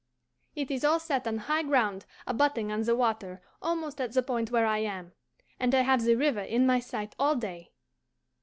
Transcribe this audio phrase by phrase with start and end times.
[0.55, 4.49] It is all set on high ground abutting on the water almost at the point
[4.49, 5.13] where I am,
[5.59, 7.69] and I have the river in my sight all day.